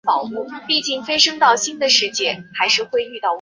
[0.03, 0.41] 校务委员会
[0.79, 3.27] 主席和校长获准请辞。